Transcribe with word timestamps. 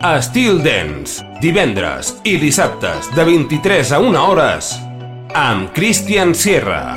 Estil 0.00 0.62
Dance, 0.64 1.20
divendres 1.42 2.14
i 2.24 2.38
dissabtes 2.40 3.10
de 3.12 3.20
23 3.20 3.90
a 3.92 3.98
1 4.00 4.16
hores 4.16 4.70
amb 5.36 5.74
Christian 5.76 6.32
Sierra. 6.32 6.96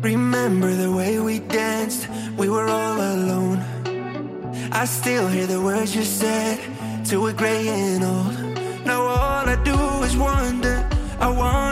Remember 0.00 0.72
the 0.72 0.88
way 0.88 1.20
we 1.20 1.40
danced, 1.52 2.08
we 2.38 2.48
were 2.48 2.64
all 2.64 2.96
alone. 2.96 3.60
I 4.72 4.86
still 4.86 5.28
hear 5.28 5.46
the 5.46 5.60
words 5.60 5.94
you 5.94 6.02
said 6.02 6.58
to 7.10 7.26
a 7.26 7.32
gray 7.34 7.68
and 7.68 8.02
old. 8.02 8.56
Now 8.86 9.02
all 9.02 9.44
I 9.44 9.56
do 9.62 9.76
is 10.02 10.16
wonder, 10.16 10.88
I 11.20 11.28
wonder 11.28 11.71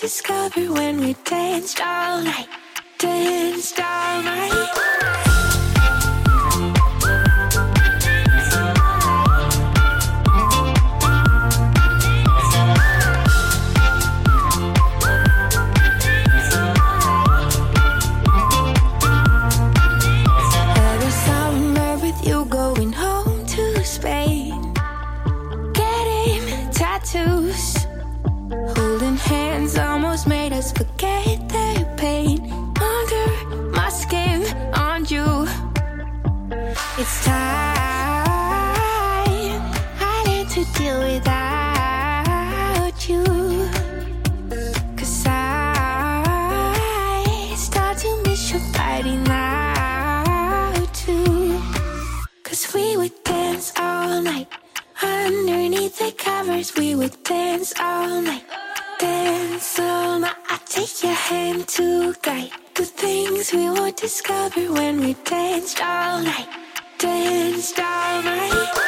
discovered 0.00 0.70
when 0.70 1.00
we 1.00 1.14
danced 1.24 1.80
all 1.80 2.22
night, 2.22 2.46
danced 2.98 3.80
all 3.80 4.22
night. 4.22 4.97
all 58.08 58.22
night. 58.22 58.44
Dance 58.98 59.78
all 59.78 60.18
night. 60.18 60.36
I 60.48 60.58
take 60.66 61.02
your 61.02 61.12
hand 61.12 61.68
to 61.68 62.14
guide 62.22 62.50
the 62.74 62.84
things 62.84 63.52
we 63.52 63.68
would 63.70 63.96
discover 63.96 64.72
when 64.72 65.00
we 65.00 65.14
danced 65.24 65.80
all 65.80 66.20
night. 66.22 66.48
Danced 66.98 67.78
all 67.78 68.22
night. 68.22 68.87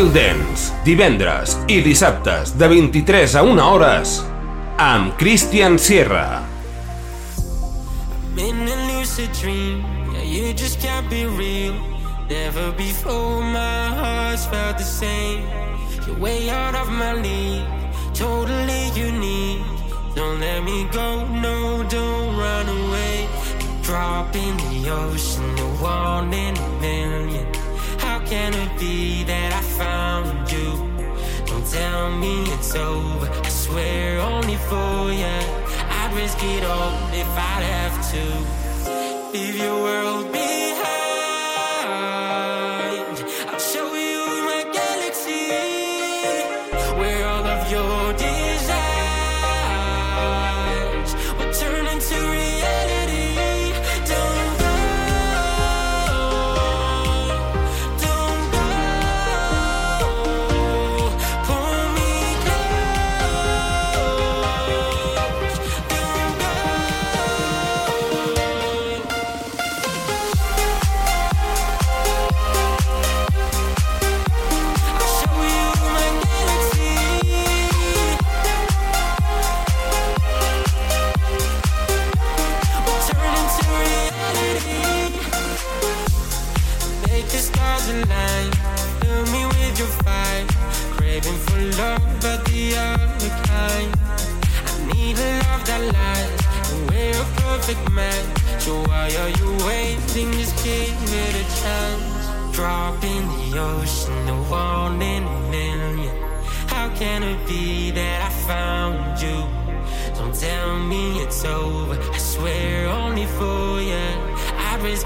Estil 0.00 0.14
Dance, 0.14 0.72
divendres 0.80 1.58
i 1.68 1.82
dissabtes 1.84 2.54
de 2.56 2.68
23 2.72 3.34
a 3.36 3.42
1 3.44 3.58
hores 3.60 4.14
amb 4.80 5.10
Christian 5.20 5.76
Sierra. 5.76 6.40
I'm 8.32 8.38
in 8.38 8.64
a 8.64 8.76
lucid 8.88 9.28
dream, 9.42 9.84
yeah, 10.14 10.22
you 10.24 10.54
just 10.54 10.80
can't 10.80 11.06
be 11.10 11.26
real. 11.26 11.74
Never 12.30 12.72
before 12.78 13.42
my 13.42 13.92
heart's 13.92 14.46
felt 14.46 14.78
the 14.78 14.84
same. 14.84 15.44
You're 16.06 16.16
way 16.16 16.48
out 16.48 16.74
of 16.74 16.88
my 16.88 17.12
league, 17.20 17.68
totally 18.14 18.88
unique. 18.96 19.60
Don't 20.14 20.40
let 20.40 20.64
me 20.64 20.88
go, 20.92 21.28
no, 21.28 21.84
don't 21.90 22.38
run 22.38 22.66
away. 22.66 23.28
Drop 23.82 24.34
in 24.34 24.56
the 24.56 24.88
ocean, 24.88 25.44
the 25.56 25.68
one 25.84 26.32
in 26.32 26.56
a 26.56 26.68
million. 26.80 27.59
can 28.30 28.54
it 28.54 28.78
be 28.78 29.24
that 29.24 29.52
I 29.52 29.62
found 29.82 30.52
you? 30.52 30.70
Don't 31.46 31.66
tell 31.66 32.16
me 32.16 32.44
it's 32.54 32.76
over. 32.76 33.26
I 33.26 33.48
swear 33.48 34.20
only 34.20 34.54
for 34.70 35.10
you. 35.22 35.38
I'd 35.98 36.12
risk 36.14 36.38
it 36.40 36.62
all 36.62 36.94
if 37.12 37.28
I'd 37.50 37.64
have 37.74 37.96
to. 38.12 39.32
Leave 39.32 39.56
your 39.56 39.76
world 39.82 40.30
behind. 40.30 40.89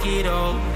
it 0.06 0.26
all 0.26 0.73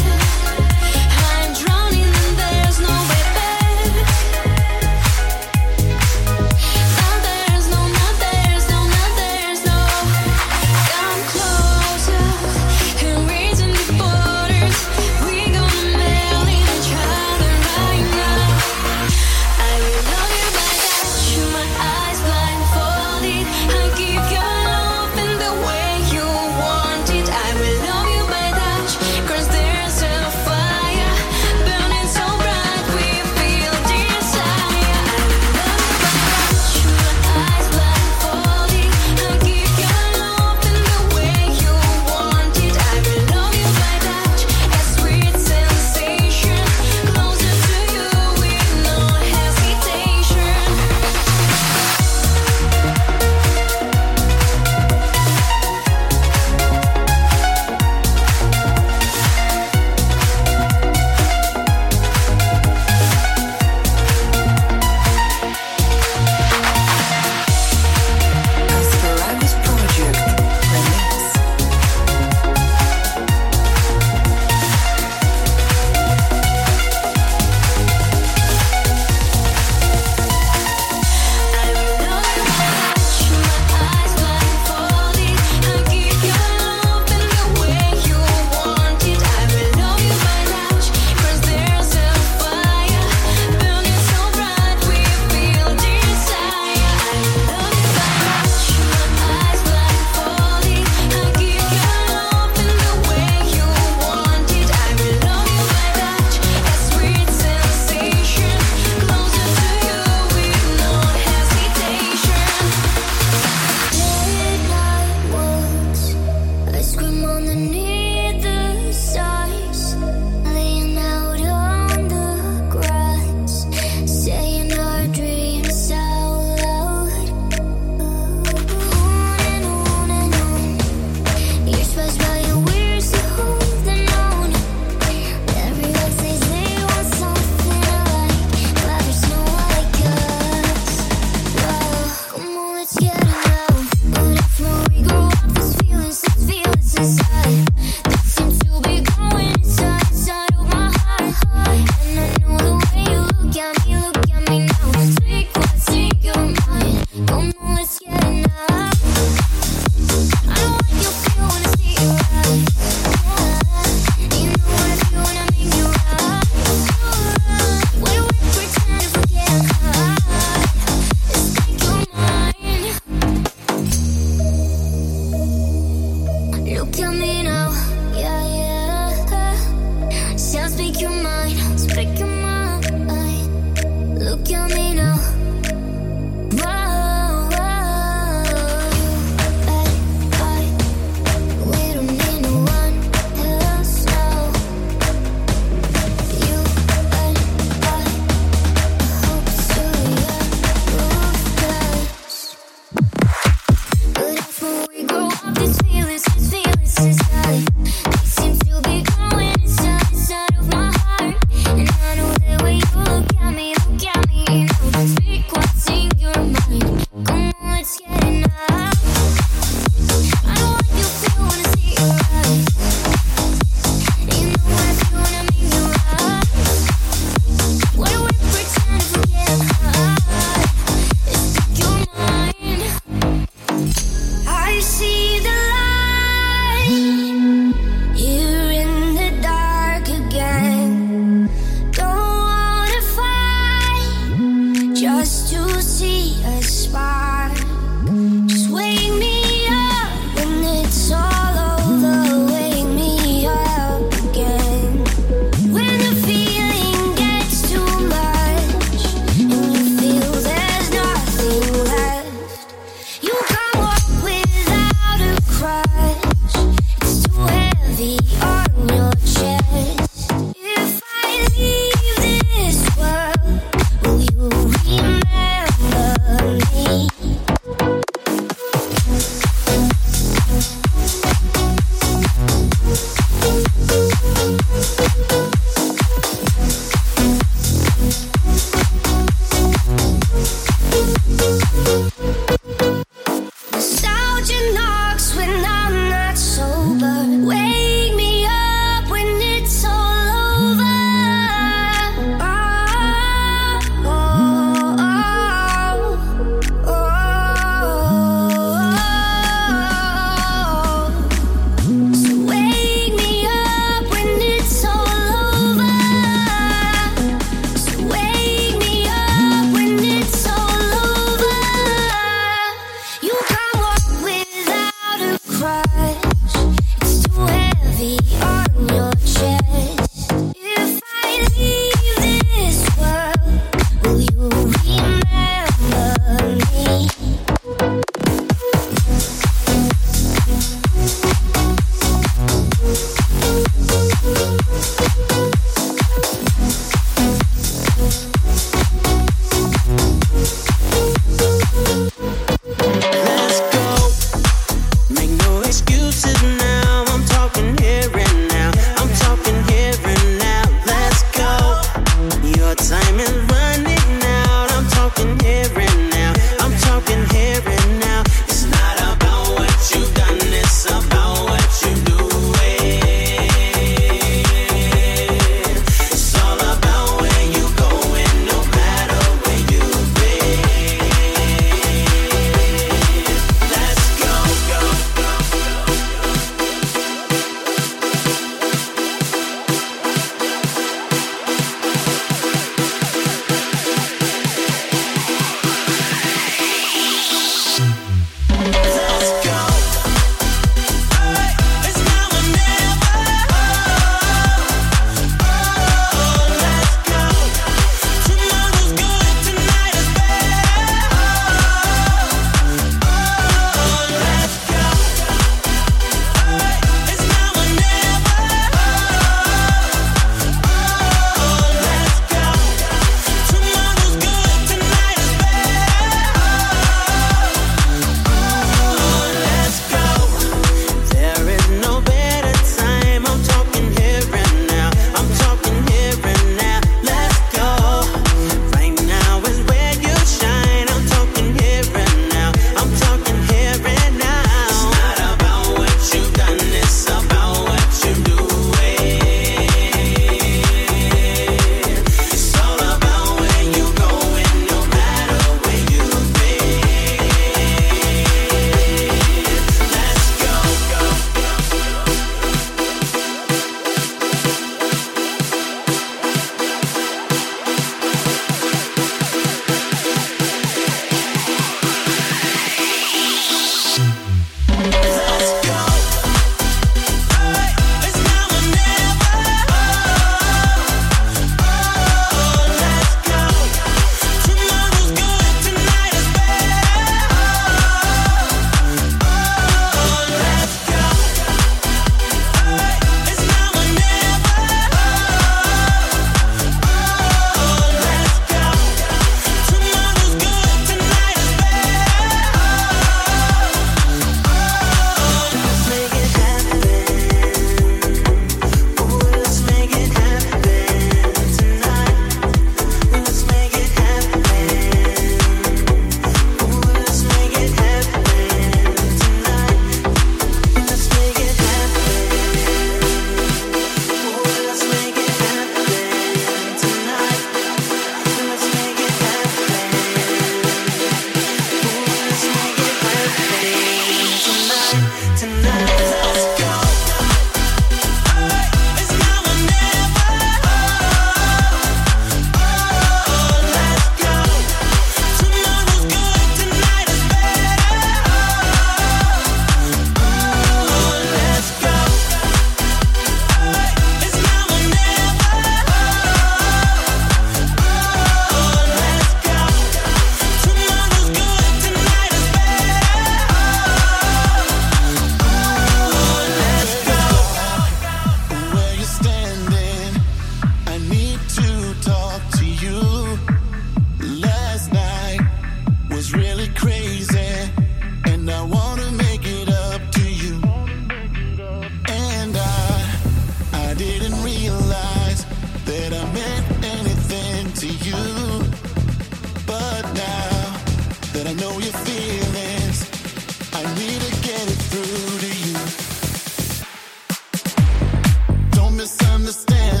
understand. 599.51 600.00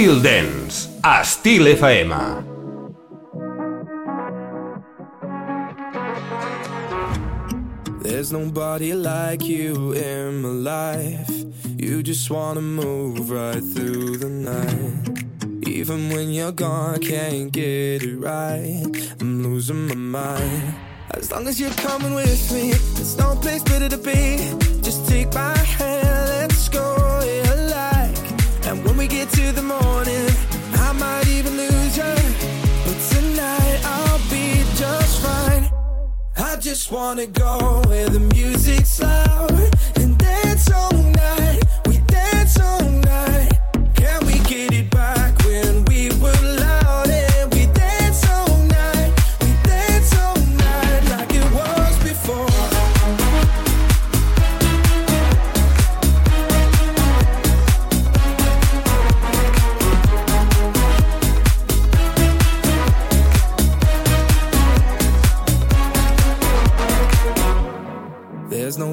Estil 0.00 0.22
Dance, 0.22 0.88
Estil 1.02 1.66
FM. 1.76 2.10
There's 8.00 8.32
nobody 8.32 8.94
like 8.94 9.44
you 9.44 9.92
in 9.92 10.40
my 10.40 10.48
life. 10.48 11.44
You 11.76 12.02
just 12.02 12.30
wanna 12.30 12.62
move 12.62 13.30
right 13.30 13.62
through 13.74 14.16
the 14.16 14.30
night. 14.30 15.68
Even 15.68 16.08
when 16.08 16.30
you're 16.30 16.52
gone, 16.52 16.98
can't 17.00 17.52
get 17.52 18.02
it 18.02 18.16
right. 18.16 18.86
I'm 19.20 19.42
losing 19.42 19.86
my 19.88 19.94
mind. 19.96 20.74
As 21.10 21.30
long 21.30 21.46
as 21.46 21.60
you're 21.60 21.78
coming 21.88 22.14
with 22.14 22.50
me, 22.52 22.72
there's 22.94 23.18
no 23.18 23.36
place 23.36 23.62
better 23.64 23.90
to 23.90 23.98
be. 23.98 24.38
Just 24.80 25.06
take 25.06 25.34
my 25.34 25.58
hand, 25.58 26.19
the 29.52 29.62
morning, 29.62 30.28
I 30.74 30.92
might 30.92 31.26
even 31.26 31.56
lose 31.56 31.96
you. 31.96 32.14
But 32.84 32.98
tonight 33.10 33.80
I'll 33.84 34.18
be 34.30 34.62
just 34.76 35.20
fine. 35.22 35.68
I 36.36 36.56
just 36.56 36.92
wanna 36.92 37.26
go 37.26 37.82
where 37.86 38.08
the 38.08 38.20
music's 38.20 39.00
loud 39.00 39.50
and 39.96 40.16
dance 40.18 40.70
all 40.70 40.92
night. 40.92 41.62
We 41.86 41.98
dance 42.06 42.60
all 42.60 42.82
night. 42.82 43.29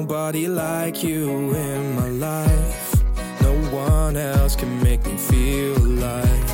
Nobody 0.08 0.48
like 0.48 1.02
you 1.04 1.52
in 1.54 1.94
my 1.94 2.08
life. 2.08 2.94
No 3.42 3.52
one 3.70 4.16
else 4.16 4.56
can 4.56 4.82
make 4.82 5.04
me 5.04 5.18
feel 5.18 5.76
alive. 5.76 6.44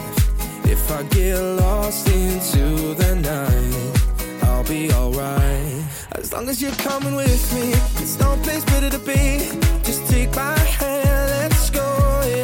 If 0.65 0.91
I 0.91 1.05
get 1.05 1.39
lost 1.39 2.09
into 2.09 2.95
the 2.95 3.15
night, 3.15 4.43
I'll 4.43 4.65
be 4.65 4.93
alright. 4.93 5.85
As 6.17 6.33
long 6.33 6.49
as 6.49 6.61
you're 6.61 6.79
coming 6.89 7.15
with 7.15 7.55
me, 7.55 7.71
there's 7.97 8.19
no 8.19 8.37
place 8.43 8.65
better 8.65 8.91
to 8.91 8.99
be. 8.99 9.49
Just 9.85 10.05
take 10.09 10.35
my 10.35 10.59
hand, 10.59 11.31
let's 11.31 11.71
go, 11.71 11.87
yeah, 12.27 12.44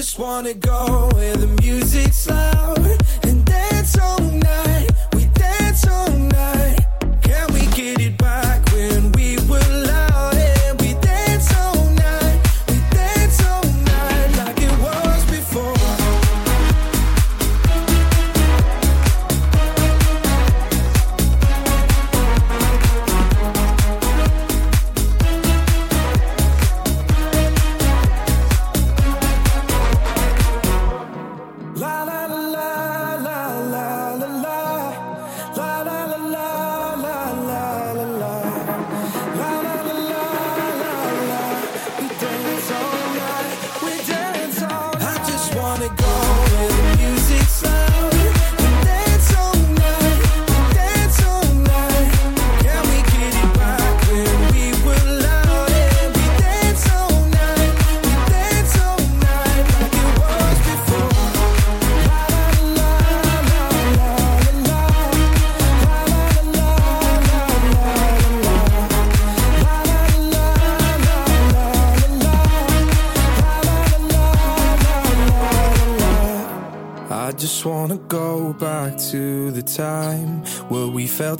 just 0.00 0.18
wanna 0.18 0.54
go 0.54 1.10
where 1.12 1.36
the 1.36 1.46
music's 1.60 2.26
loud 2.26 2.78
and 3.24 3.44
dance 3.44 3.98
all 3.98 4.18
night. 4.18 4.89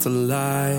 Felt 0.01 0.15
alive. 0.15 0.70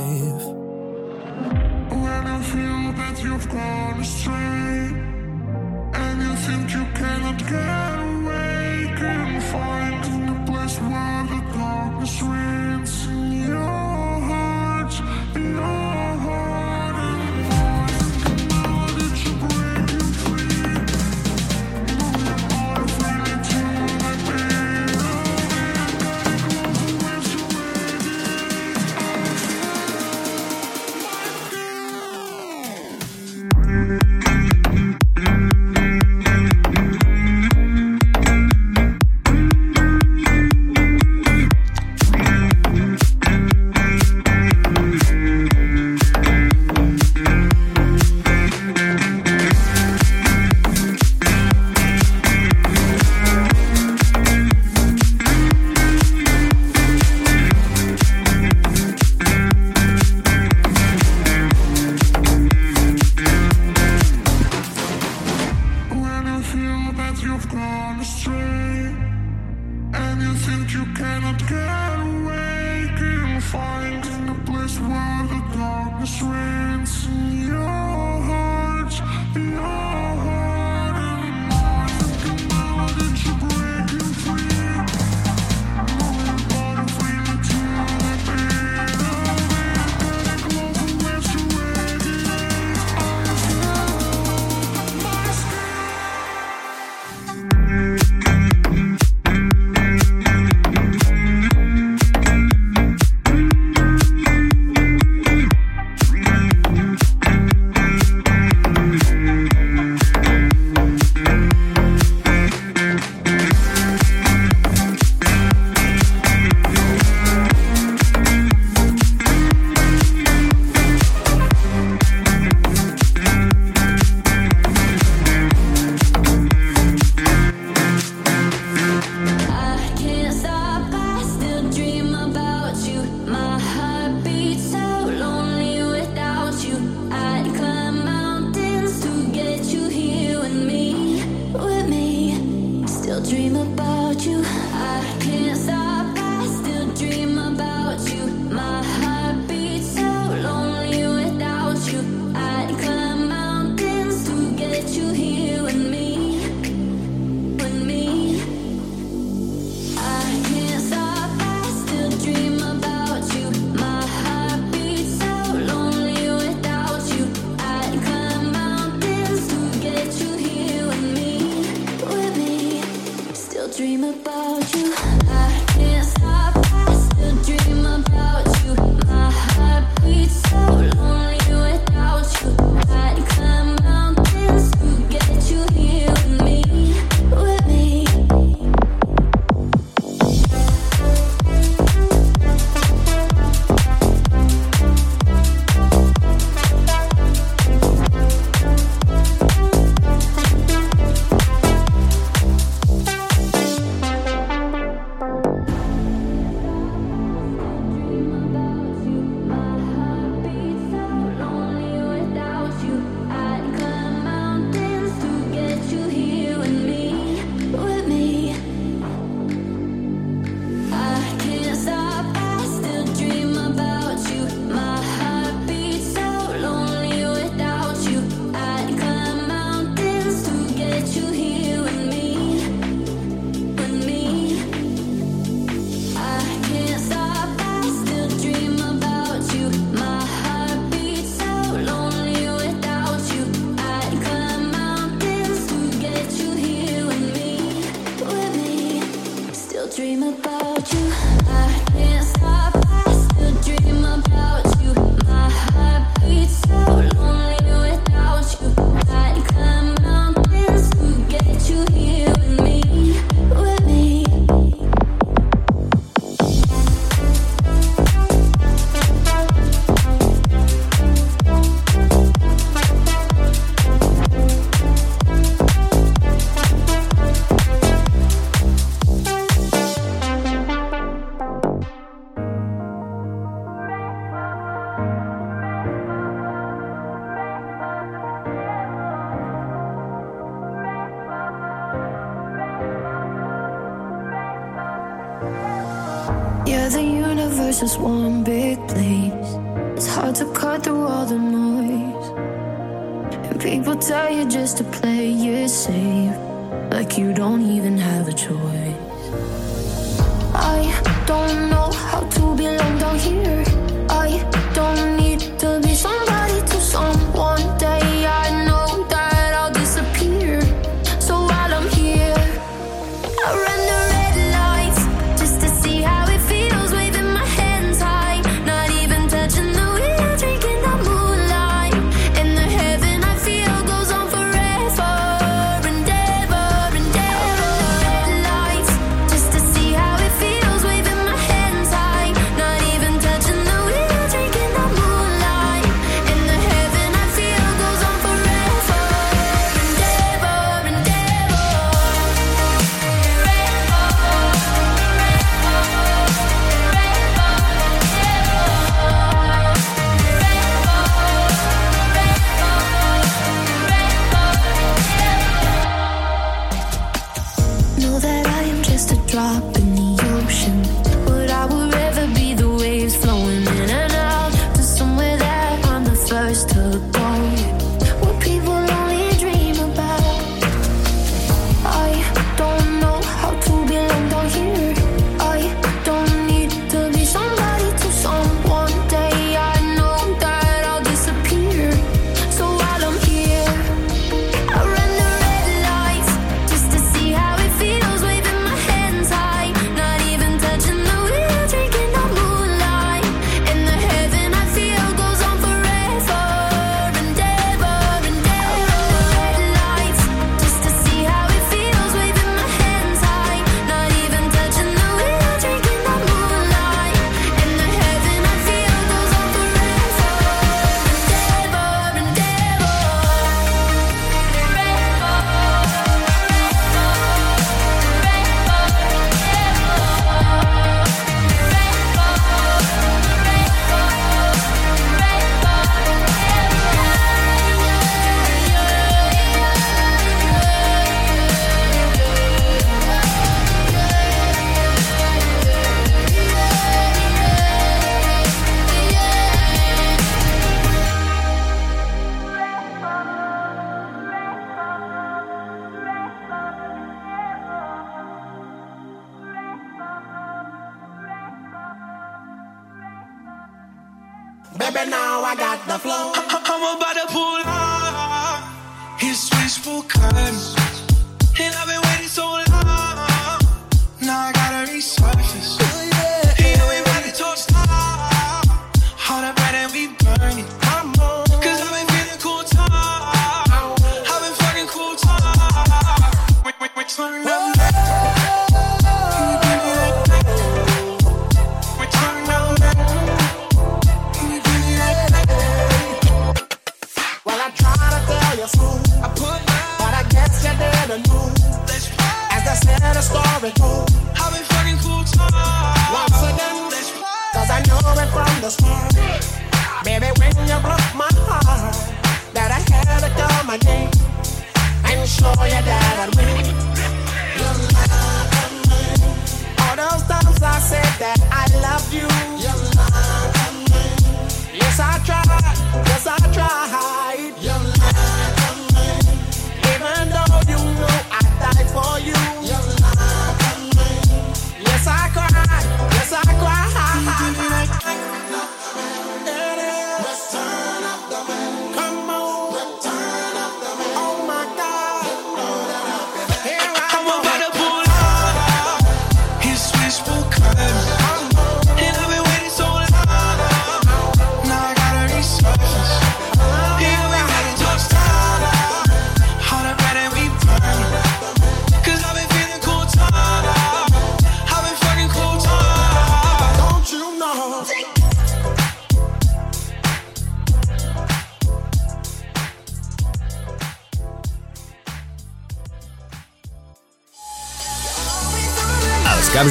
That's 487.16 487.51